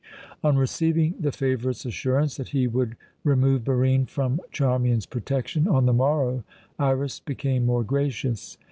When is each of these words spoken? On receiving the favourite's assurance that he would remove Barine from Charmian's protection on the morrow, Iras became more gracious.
On 0.43 0.57
receiving 0.57 1.13
the 1.19 1.31
favourite's 1.31 1.85
assurance 1.85 2.37
that 2.37 2.47
he 2.49 2.65
would 2.65 2.95
remove 3.23 3.63
Barine 3.63 4.07
from 4.07 4.39
Charmian's 4.51 5.05
protection 5.05 5.67
on 5.67 5.85
the 5.85 5.93
morrow, 5.93 6.43
Iras 6.79 7.19
became 7.19 7.67
more 7.67 7.83
gracious. 7.83 8.57